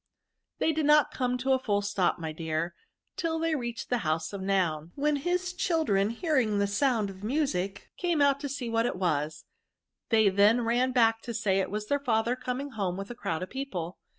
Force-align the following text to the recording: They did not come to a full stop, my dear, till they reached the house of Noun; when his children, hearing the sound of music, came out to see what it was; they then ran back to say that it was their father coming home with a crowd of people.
They 0.57 0.71
did 0.71 0.87
not 0.87 1.11
come 1.13 1.37
to 1.37 1.51
a 1.53 1.59
full 1.59 1.83
stop, 1.83 2.17
my 2.17 2.31
dear, 2.31 2.73
till 3.17 3.37
they 3.37 3.53
reached 3.53 3.91
the 3.91 3.99
house 3.99 4.33
of 4.33 4.41
Noun; 4.41 4.91
when 4.95 5.17
his 5.17 5.53
children, 5.53 6.09
hearing 6.09 6.57
the 6.57 6.65
sound 6.65 7.11
of 7.11 7.23
music, 7.23 7.91
came 7.97 8.19
out 8.19 8.39
to 8.39 8.49
see 8.49 8.67
what 8.67 8.87
it 8.87 8.95
was; 8.95 9.45
they 10.09 10.27
then 10.29 10.61
ran 10.61 10.91
back 10.91 11.21
to 11.21 11.35
say 11.35 11.57
that 11.57 11.61
it 11.65 11.69
was 11.69 11.85
their 11.85 11.99
father 11.99 12.35
coming 12.35 12.71
home 12.71 12.97
with 12.97 13.11
a 13.11 13.15
crowd 13.15 13.43
of 13.43 13.51
people. 13.51 13.99